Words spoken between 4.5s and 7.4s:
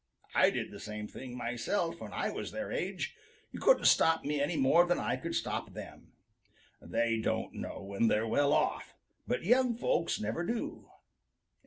more than I could stop them. They